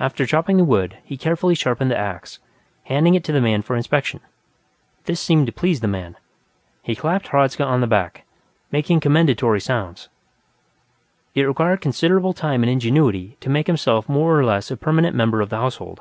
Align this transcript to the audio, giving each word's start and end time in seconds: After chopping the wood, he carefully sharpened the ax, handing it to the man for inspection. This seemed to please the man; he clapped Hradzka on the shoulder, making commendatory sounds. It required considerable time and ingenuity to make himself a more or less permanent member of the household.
After 0.00 0.24
chopping 0.24 0.56
the 0.56 0.64
wood, 0.64 0.96
he 1.04 1.18
carefully 1.18 1.54
sharpened 1.54 1.90
the 1.90 1.98
ax, 1.98 2.38
handing 2.84 3.14
it 3.14 3.22
to 3.24 3.30
the 3.32 3.42
man 3.42 3.60
for 3.60 3.76
inspection. 3.76 4.20
This 5.04 5.20
seemed 5.20 5.44
to 5.44 5.52
please 5.52 5.80
the 5.80 5.86
man; 5.86 6.16
he 6.80 6.96
clapped 6.96 7.28
Hradzka 7.28 7.62
on 7.62 7.82
the 7.82 7.86
shoulder, 7.86 8.22
making 8.72 9.00
commendatory 9.00 9.60
sounds. 9.60 10.08
It 11.34 11.42
required 11.42 11.82
considerable 11.82 12.32
time 12.32 12.62
and 12.62 12.70
ingenuity 12.70 13.36
to 13.40 13.50
make 13.50 13.66
himself 13.66 14.08
a 14.08 14.12
more 14.12 14.34
or 14.34 14.46
less 14.46 14.72
permanent 14.80 15.14
member 15.14 15.42
of 15.42 15.50
the 15.50 15.58
household. 15.58 16.00